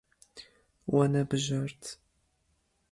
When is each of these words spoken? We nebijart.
We 0.93 1.01
nebijart. 1.11 1.81